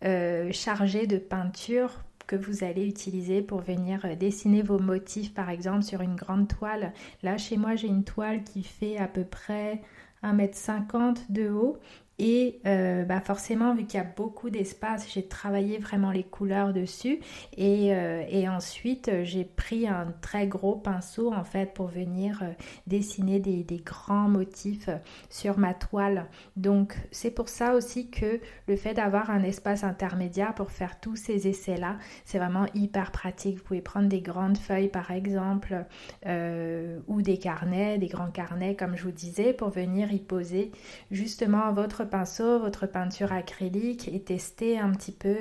euh, 0.04 0.52
chargé 0.52 1.08
de 1.08 1.18
peinture 1.18 1.92
que 2.28 2.36
vous 2.36 2.64
allez 2.64 2.86
utiliser 2.86 3.42
pour 3.42 3.62
venir 3.62 4.06
euh, 4.06 4.16
dessiner 4.16 4.62
vos 4.62 4.80
motifs 4.80 5.34
par 5.34 5.50
exemple 5.50 5.84
sur 5.84 6.02
une 6.02 6.16
grande 6.16 6.48
toile. 6.48 6.94
Là 7.24 7.38
chez 7.38 7.58
moi 7.58 7.76
j'ai 7.76 7.88
une 7.88 8.04
toile 8.04 8.44
qui 8.44 8.64
fait 8.64 8.98
à 8.98 9.08
peu 9.08 9.24
près 9.24 9.82
1m50 10.24 11.32
de 11.32 11.50
haut 11.50 11.78
et 12.20 12.60
euh, 12.66 13.04
bah 13.06 13.22
forcément, 13.22 13.76
vu 13.76 13.86
qu'il 13.86 14.00
y 14.00 14.04
a 14.04 14.08
beaucoup 14.16 14.50
d'espace, 14.50 15.08
j'ai 15.14 15.28
travaillé 15.28 15.78
vraiment 15.78 16.12
les 16.12 16.24
couleurs 16.24 16.74
dessus. 16.74 17.20
Et, 17.56 17.94
euh, 17.94 18.24
et 18.28 18.50
ensuite, 18.50 19.12
j'ai 19.24 19.46
pris 19.46 19.88
un 19.88 20.14
très 20.22 20.48
gros 20.48 20.76
pinceau 20.76 21.32
en 21.32 21.44
fait 21.44 21.74
pour 21.76 21.88
venir 21.88 22.40
euh, 22.42 22.52
dessiner 22.88 23.40
des, 23.40 23.64
des, 23.64 23.78
grands 23.78 24.28
motifs 24.28 24.90
sur 25.30 25.60
ma 25.60 25.76
toile. 25.76 26.26
Donc, 26.56 26.98
c'est 27.12 27.30
pour 27.30 27.50
ça 27.50 27.76
aussi 27.76 28.10
que 28.10 28.40
le 28.68 28.76
fait 28.76 28.96
d'avoir 28.96 29.30
un 29.30 29.44
espace 29.44 29.84
intermédiaire 29.84 30.56
pour 30.56 30.72
faire 30.72 31.00
tous 31.00 31.16
ces 31.16 31.48
essais-là, 31.48 31.98
c'est 32.26 32.40
vraiment 32.40 32.66
hyper 32.74 33.12
pratique. 33.12 33.58
Vous 33.58 33.64
pouvez 33.64 33.82
prendre 33.82 34.08
des 34.08 34.22
grandes 34.22 34.58
feuilles 34.58 34.90
par 34.90 35.12
exemple, 35.12 35.86
ou 36.26 37.22
des 37.22 37.38
carnets, 37.38 37.98
des 37.98 38.08
grands 38.08 38.32
carnets 38.32 38.76
comme 38.76 38.98
je 38.98 39.04
vous 39.04 39.12
disais, 39.12 39.54
pour 39.54 39.70
venir 39.70 40.12
y 40.12 40.20
poser 40.20 40.72
justement 41.12 41.72
votre 41.72 42.07
pinceau, 42.08 42.60
votre 42.60 42.88
peinture 42.88 43.32
acrylique 43.32 44.08
et 44.08 44.22
tester 44.22 44.80
un 44.80 44.92
petit 44.92 45.12
peu 45.12 45.38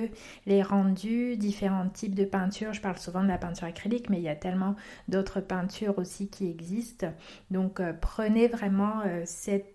les 0.47 0.63
rendus, 0.63 1.37
différents 1.37 1.89
types 1.89 2.15
de 2.15 2.25
peintures. 2.25 2.73
Je 2.73 2.81
parle 2.81 2.99
souvent 2.99 3.23
de 3.23 3.29
la 3.29 3.39
peinture 3.39 3.67
acrylique, 3.67 4.11
mais 4.11 4.19
il 4.19 4.23
y 4.23 4.29
a 4.29 4.37
tellement 4.37 4.77
d'autres 5.09 5.41
peintures 5.41 5.99
aussi 5.99 6.29
qui 6.29 6.49
existent. 6.51 7.13
Donc 7.51 7.81
euh, 7.81 7.93
prenez 7.99 8.49
vraiment 8.49 9.01
euh, 9.07 9.25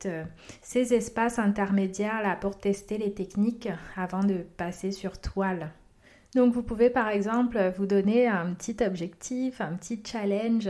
euh, 0.05 0.23
ces 0.61 0.93
espaces 0.93 1.39
intermédiaires 1.39 2.21
là 2.21 2.35
pour 2.35 2.57
tester 2.57 2.97
les 2.97 3.13
techniques 3.13 3.69
avant 3.95 4.23
de 4.23 4.45
passer 4.57 4.91
sur 4.91 5.19
toile. 5.19 5.71
Donc 6.33 6.53
vous 6.53 6.63
pouvez 6.63 6.89
par 6.89 7.09
exemple 7.09 7.73
vous 7.77 7.85
donner 7.85 8.25
un 8.25 8.53
petit 8.53 8.77
objectif, 8.85 9.59
un 9.59 9.73
petit 9.73 10.01
challenge, 10.01 10.69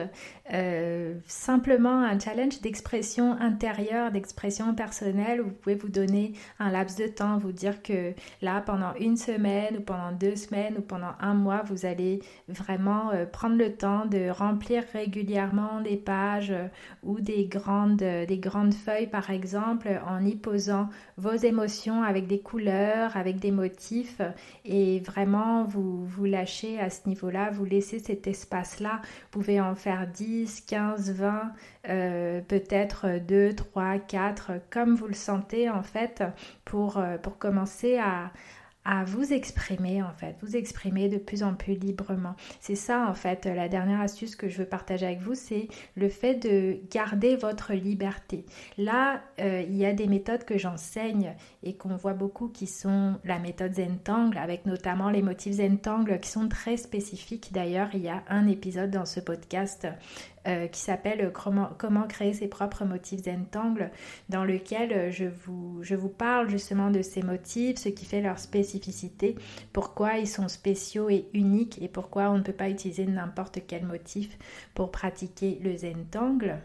euh, 0.51 1.13
simplement 1.27 2.01
un 2.01 2.17
challenge 2.17 2.61
d'expression 2.61 3.33
intérieure, 3.39 4.11
d'expression 4.11 4.73
personnelle. 4.73 5.41
Vous 5.41 5.51
pouvez 5.51 5.75
vous 5.75 5.89
donner 5.89 6.33
un 6.57 6.71
laps 6.71 6.97
de 6.97 7.05
temps, 7.05 7.37
vous 7.37 7.51
dire 7.51 7.83
que 7.83 8.13
là 8.41 8.63
pendant 8.65 8.95
une 8.99 9.17
semaine 9.17 9.77
ou 9.77 9.81
pendant 9.81 10.11
deux 10.11 10.35
semaines 10.35 10.77
ou 10.79 10.81
pendant 10.81 11.13
un 11.19 11.35
mois, 11.35 11.61
vous 11.67 11.85
allez 11.85 12.23
vraiment 12.47 13.11
euh, 13.11 13.27
prendre 13.27 13.55
le 13.55 13.71
temps 13.71 14.07
de 14.07 14.31
remplir 14.31 14.83
régulièrement 14.93 15.81
des 15.81 15.97
pages 15.97 16.49
euh, 16.49 16.69
ou 17.03 17.21
des 17.21 17.45
grandes, 17.45 17.97
des 17.97 18.39
grandes 18.39 18.73
feuilles 18.73 19.11
par 19.11 19.29
exemple 19.29 19.89
en 20.07 20.25
y 20.25 20.35
posant 20.35 20.89
vos 21.17 21.35
émotions 21.35 22.01
avec 22.01 22.25
des 22.25 22.39
couleurs, 22.39 23.15
avec 23.15 23.37
des 23.37 23.51
motifs 23.51 24.21
et 24.65 24.99
vraiment 25.01 25.50
vous 25.67 26.05
vous 26.05 26.25
lâchez 26.25 26.79
à 26.79 26.89
ce 26.89 27.07
niveau-là, 27.07 27.49
vous 27.51 27.65
laissez 27.65 27.99
cet 27.99 28.27
espace-là. 28.27 29.01
Vous 29.03 29.39
pouvez 29.39 29.61
en 29.61 29.75
faire 29.75 30.07
10, 30.07 30.61
15, 30.61 31.11
20, 31.11 31.51
peut-être 32.47 33.19
2, 33.19 33.53
3, 33.53 33.99
4, 33.99 34.51
comme 34.69 34.95
vous 34.95 35.07
le 35.07 35.13
sentez 35.13 35.69
en 35.69 35.83
fait, 35.83 36.23
pour, 36.65 36.97
euh, 36.97 37.17
pour 37.17 37.37
commencer 37.37 37.97
à, 37.97 38.31
à 38.83 39.03
vous 39.03 39.31
exprimer 39.31 40.01
en 40.01 40.11
fait, 40.11 40.35
vous 40.41 40.55
exprimer 40.55 41.07
de 41.07 41.17
plus 41.17 41.43
en 41.43 41.53
plus 41.53 41.75
librement. 41.75 42.35
C'est 42.59 42.75
ça 42.75 43.07
en 43.07 43.13
fait 43.13 43.45
la 43.45 43.69
dernière 43.69 44.01
astuce 44.01 44.35
que 44.35 44.49
je 44.49 44.57
veux 44.57 44.65
partager 44.65 45.05
avec 45.05 45.19
vous, 45.19 45.35
c'est 45.35 45.67
le 45.95 46.09
fait 46.09 46.35
de 46.35 46.79
garder 46.91 47.35
votre 47.35 47.73
liberté. 47.73 48.45
Là, 48.77 49.21
euh, 49.39 49.63
il 49.67 49.75
y 49.75 49.85
a 49.85 49.93
des 49.93 50.07
méthodes 50.07 50.45
que 50.45 50.57
j'enseigne 50.57 51.35
et 51.63 51.75
qu'on 51.75 51.95
voit 51.95 52.13
beaucoup 52.13 52.47
qui 52.47 52.67
sont 52.67 53.19
la 53.23 53.39
méthode 53.39 53.75
Zentangle 53.75 54.37
avec 54.37 54.65
notamment 54.65 55.09
les 55.09 55.21
motifs 55.21 55.53
Zentangle 55.53 56.19
qui 56.19 56.29
sont 56.29 56.47
très 56.47 56.77
spécifiques. 56.77 57.51
D'ailleurs, 57.51 57.89
il 57.93 58.01
y 58.01 58.09
a 58.09 58.23
un 58.29 58.47
épisode 58.47 58.91
dans 58.91 59.05
ce 59.05 59.19
podcast 59.19 59.87
euh, 60.47 60.67
qui 60.67 60.79
s'appelle 60.79 61.31
comment, 61.33 62.07
créer 62.07 62.33
ses 62.33 62.47
propres 62.47 62.83
motifs 62.83 63.23
Zentangle, 63.23 63.91
dans 64.29 64.43
lequel 64.43 64.91
euh, 64.91 65.11
je 65.11 65.25
vous, 65.25 65.83
je 65.83 65.93
vous 65.93 66.09
parle 66.09 66.49
justement 66.49 66.89
de 66.89 67.01
ces 67.01 67.21
motifs, 67.21 67.77
ce 67.77 67.89
qui 67.89 68.05
fait 68.05 68.21
leur 68.21 68.39
spécificité, 68.39 69.35
pourquoi 69.71 70.17
ils 70.17 70.27
sont 70.27 70.47
spéciaux 70.47 71.09
et 71.09 71.27
uniques 71.33 71.81
et 71.81 71.87
pourquoi 71.87 72.31
on 72.31 72.37
ne 72.37 72.43
peut 72.43 72.53
pas 72.53 72.69
utiliser 72.69 73.05
n'importe 73.05 73.59
quel 73.67 73.85
motif 73.85 74.37
pour 74.73 74.91
pratiquer 74.91 75.59
le 75.63 75.77
Zentangle. 75.77 76.57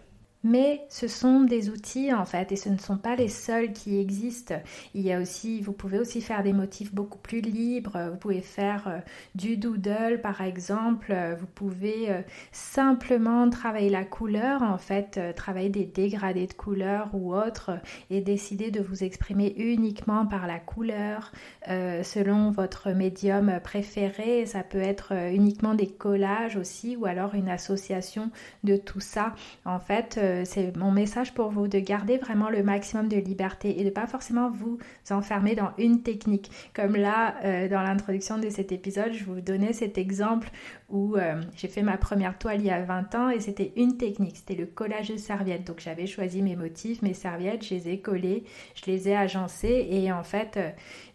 Mais 0.49 0.87
ce 0.89 1.09
sont 1.09 1.41
des 1.41 1.71
outils 1.71 2.15
en 2.15 2.25
fait 2.25 2.53
et 2.53 2.57
ce 2.57 2.69
ne 2.69 2.79
sont 2.79 2.99
pas 2.99 3.17
les 3.17 3.27
seuls 3.27 3.73
qui 3.73 3.99
existent. 3.99 4.55
Il 4.95 5.01
y 5.01 5.13
a 5.13 5.21
aussi, 5.21 5.61
vous 5.61 5.73
pouvez 5.73 5.99
aussi 5.99 6.21
faire 6.21 6.45
des 6.45 6.53
motifs 6.53 6.95
beaucoup 6.95 7.19
plus 7.19 7.41
libres. 7.41 8.11
Vous 8.13 8.17
pouvez 8.17 8.43
faire 8.43 8.87
euh, 8.87 8.99
du 9.35 9.57
doodle 9.57 10.21
par 10.23 10.43
exemple. 10.43 11.13
Vous 11.41 11.49
pouvez 11.53 12.13
euh, 12.13 12.21
simplement 12.53 13.51
travailler 13.51 13.91
la 13.91 14.05
couleur 14.05 14.63
en 14.63 14.79
fait, 14.79 15.17
euh, 15.19 15.33
travailler 15.33 15.69
des 15.69 15.85
dégradés 15.85 16.47
de 16.47 16.53
couleurs 16.53 17.11
ou 17.13 17.35
autres 17.35 17.81
et 18.11 18.21
décider 18.21 18.71
de 18.71 18.81
vous 18.81 19.03
exprimer 19.03 19.53
uniquement 19.57 20.27
par 20.27 20.47
la 20.47 20.61
couleur 20.61 21.33
selon 21.67 22.53
votre 22.53 22.93
médium 22.93 23.59
préféré. 23.65 24.47
Ça 24.47 24.63
peut 24.63 24.79
être 24.79 25.13
uniquement 25.33 25.75
des 25.75 25.89
collages 25.89 26.57
aussi 26.57 26.95
ou 26.95 27.07
alors 27.07 27.35
une 27.35 27.49
association 27.49 28.31
de 28.63 28.77
tout 28.77 29.01
ça. 29.01 29.35
En 29.65 29.81
fait, 29.81 30.21
euh, 30.37 30.43
c'est 30.45 30.77
mon 30.77 30.91
message 30.91 31.35
pour 31.35 31.51
vous 31.51 31.69
de 31.69 31.79
garder 31.79 32.19
vraiment 32.19 32.51
le 32.51 32.63
maximum 32.63 33.09
de 33.09 33.17
liberté 33.17 33.81
et 33.81 33.85
de 33.85 33.91
pas 33.91 34.07
forcément 34.07 34.51
vous 34.51 34.79
enfermer 35.11 35.55
dans 35.55 35.71
une 35.79 36.03
technique. 36.03 36.51
Comme 36.75 36.97
là, 36.97 37.37
euh, 37.45 37.69
dans 37.69 37.83
l'introduction 37.83 38.39
de 38.39 38.51
cet 38.51 38.73
épisode, 38.73 39.13
je 39.13 39.25
vous 39.25 39.41
donnais 39.41 39.73
cet 39.73 39.99
exemple 39.99 40.49
où 40.89 41.17
euh, 41.17 41.41
j'ai 41.57 41.69
fait 41.69 41.83
ma 41.83 41.97
première 41.97 42.39
toile 42.39 42.61
il 42.61 42.67
y 42.67 42.71
a 42.71 42.83
20 42.83 43.15
ans 43.15 43.31
et 43.31 43.41
c'était 43.41 43.73
une 43.77 43.97
technique, 43.97 44.37
c'était 44.37 44.55
le 44.55 44.67
collage 44.67 45.09
de 45.09 45.17
serviettes. 45.17 45.67
Donc 45.67 45.81
j'avais 45.81 46.07
choisi 46.07 46.43
mes 46.43 46.57
motifs, 46.57 47.03
mes 47.03 47.15
serviettes, 47.15 47.65
je 47.65 47.75
les 47.75 47.89
ai 47.89 48.01
collées, 48.01 48.45
je 48.75 48.91
les 48.91 49.09
ai 49.09 49.17
agencées 49.17 49.87
et 49.91 50.13
en 50.13 50.23
fait 50.23 50.59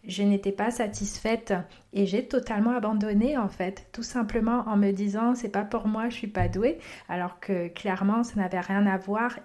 je 0.04 0.22
n'étais 0.22 0.52
pas 0.52 0.70
satisfaite 0.70 1.54
et 1.92 2.06
j'ai 2.06 2.26
totalement 2.26 2.74
abandonné 2.76 3.36
en 3.36 3.48
fait, 3.48 3.86
tout 3.92 4.02
simplement 4.02 4.64
en 4.66 4.76
me 4.76 4.90
disant 4.90 5.34
c'est 5.34 5.48
pas 5.48 5.64
pour 5.64 5.86
moi, 5.86 6.08
je 6.08 6.14
suis 6.14 6.26
pas 6.26 6.48
douée, 6.48 6.78
alors 7.08 7.38
que 7.38 7.68
clairement 7.68 8.24
ça 8.24 8.36
n'avait 8.36 8.60
rien 8.60 8.86
à 8.86 8.96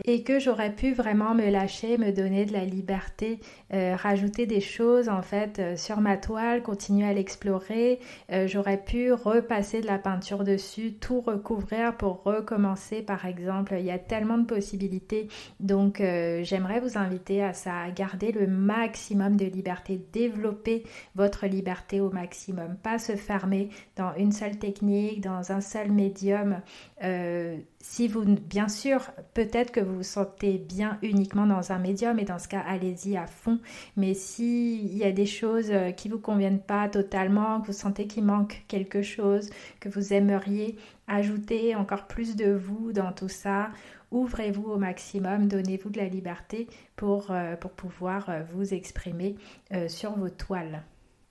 et 0.06 0.24
que 0.24 0.40
j'aurais 0.40 0.72
pu 0.72 0.94
vraiment 0.94 1.34
me 1.34 1.50
lâcher, 1.50 1.98
me 1.98 2.12
donner 2.12 2.46
de 2.46 2.54
la 2.54 2.66
liberté, 2.66 3.40
euh, 3.74 3.96
rajouter 3.96 4.46
des 4.46 4.62
choses 4.62 5.10
en 5.10 5.22
fait 5.22 5.60
euh, 5.60 5.76
sur 5.76 6.00
ma 6.00 6.18
toile, 6.18 6.62
continuer 6.64 7.08
à 7.08 7.14
l'explorer, 7.14 8.00
euh, 8.32 8.48
j'aurais 8.48 8.78
pu 8.78 9.12
repasser 9.12 9.82
de 9.82 9.88
la 9.88 9.98
peinture 9.98 10.44
dessus, 10.44 10.94
tout 10.94 11.22
recouvrir 11.22 11.96
pour 11.98 12.24
recommencer 12.24 13.02
par 13.02 13.26
exemple, 13.26 13.76
il 13.78 13.86
y 13.86 13.92
a 13.92 14.00
tellement 14.00 14.38
de 14.38 14.46
possibilités. 14.46 15.28
Donc 15.60 15.98
j'aimerais 16.00 16.80
vous 16.80 16.98
inviter 16.98 17.44
à 17.44 17.54
ça, 17.54 17.78
à 17.80 17.92
garder 17.92 18.32
le 18.32 18.48
maximum 18.48 19.36
de 19.36 19.46
liberté, 19.46 20.02
développer 20.14 20.84
votre 21.16 21.48
liberté 21.48 22.00
au 22.00 22.12
maximum. 22.12 22.76
Pas 22.82 23.00
se 23.00 23.16
fermer 23.16 23.70
dans 23.96 24.14
une 24.16 24.32
seule 24.32 24.58
technique, 24.58 25.22
dans 25.22 25.52
un 25.52 25.62
seul 25.62 25.92
médium. 25.92 26.62
Euh, 27.88 27.98
si 27.98 28.08
vous, 28.08 28.24
bien 28.26 28.68
sûr, 28.68 29.12
peut-être 29.34 29.72
que 29.72 29.80
vous 29.80 29.98
vous 29.98 30.04
sentez 30.04 30.58
bien 30.58 30.98
uniquement 31.02 31.46
dans 31.46 31.72
un 31.72 31.80
médium 31.80 32.20
et 32.20 32.26
dans 32.26 32.40
ce 32.40 32.48
cas, 32.48 32.64
allez-y 32.68 33.18
à 33.18 33.28
fond. 33.28 33.60
Mais 33.96 34.14
s'il 34.14 34.96
y 34.96 35.04
a 35.04 35.12
des 35.12 35.26
choses 35.26 35.72
euh, 35.72 35.92
qui 35.92 36.10
vous 36.10 36.20
conviennent 36.20 36.62
pas 36.62 36.90
totalement, 36.90 37.62
que 37.62 37.68
vous 37.68 37.74
sentez 37.74 38.08
qu'il 38.08 38.24
manque 38.24 38.64
quelque 38.68 39.02
chose, 39.02 39.50
que 39.80 39.90
vous 39.90 40.14
aimeriez 40.14 40.78
ajouter 41.08 41.76
encore 41.76 42.08
plus 42.08 42.36
de 42.36 42.52
vous 42.52 42.92
dans 42.92 43.12
tout 43.12 43.30
ça, 43.30 43.70
ouvrez-vous 44.12 44.70
au 44.72 44.78
maximum, 44.78 45.48
donnez-vous 45.48 45.90
de 45.90 45.98
la 45.98 46.08
liberté 46.08 46.68
pour, 46.96 47.32
euh, 47.32 47.56
pour 47.56 47.72
pouvoir 47.72 48.30
vous 48.54 48.74
exprimer 48.74 49.36
sur 49.88 50.12
vos 50.18 50.30
toiles. 50.30 50.84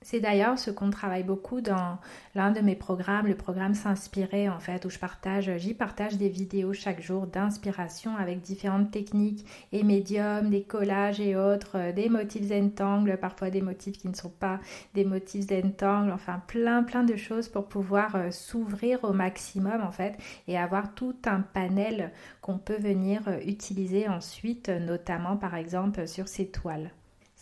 C'est 0.09 0.21
d'ailleurs 0.21 0.57
ce 0.57 0.71
qu'on 0.71 0.91
travaille 0.91 1.25
beaucoup 1.25 1.61
dans 1.61 1.99
l'un 2.37 2.53
de 2.53 2.61
mes 2.61 2.77
programmes, 2.77 3.27
le 3.27 3.35
programme 3.35 3.75
S'inspirer 3.75 4.49
en 4.49 4.61
fait, 4.61 4.85
où 4.85 4.89
je 4.89 5.01
partage, 5.01 5.51
j'y 5.59 5.75
partage 5.75 6.17
des 6.17 6.29
vidéos 6.29 6.73
chaque 6.73 7.03
jour 7.03 7.27
d'inspiration 7.27 8.17
avec 8.17 8.41
différentes 8.41 8.93
techniques 8.93 9.45
et 9.73 9.83
médiums, 9.83 10.49
des 10.49 10.63
collages 10.63 11.19
et 11.19 11.35
autres, 11.35 11.77
euh, 11.77 11.93
des 11.93 12.09
motifs 12.09 12.45
zentangle, 12.45 13.19
parfois 13.21 13.51
des 13.51 13.63
motifs 13.63 13.99
qui 13.99 14.07
ne 14.07 14.15
sont 14.15 14.31
pas 14.31 14.61
des 14.95 15.05
motifs 15.05 15.49
zentangle, 15.49 16.13
enfin 16.13 16.41
plein 16.47 16.85
plein 16.85 17.03
de 17.03 17.17
choses 17.17 17.49
pour 17.49 17.67
pouvoir 17.67 18.15
euh, 18.15 18.31
s'ouvrir 18.31 19.03
au 19.03 19.13
maximum 19.13 19.83
en 19.83 19.91
fait 19.91 20.17
et 20.47 20.57
avoir 20.57 20.95
tout 20.95 21.17
un 21.25 21.41
panel 21.41 22.13
qu'on 22.43 22.59
peut 22.59 22.79
venir 22.79 23.23
euh, 23.27 23.41
utiliser 23.45 24.07
ensuite, 24.09 24.69
notamment 24.69 25.37
par 25.37 25.57
exemple 25.57 26.07
sur 26.07 26.29
ces 26.29 26.47
toiles. 26.47 26.93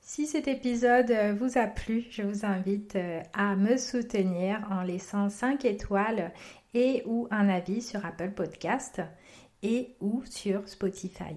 Si 0.00 0.26
cet 0.26 0.48
épisode 0.48 1.12
vous 1.38 1.58
a 1.58 1.66
plu, 1.66 2.06
je 2.10 2.22
vous 2.22 2.46
invite 2.46 2.96
à 3.34 3.56
me 3.56 3.76
soutenir 3.76 4.66
en 4.70 4.82
laissant 4.82 5.28
5 5.28 5.66
étoiles 5.66 6.32
et 6.72 7.02
ou 7.04 7.28
un 7.30 7.50
avis 7.50 7.82
sur 7.82 8.06
Apple 8.06 8.30
Podcast 8.30 9.02
et 9.62 9.96
ou 10.00 10.22
sur 10.24 10.66
Spotify. 10.66 11.36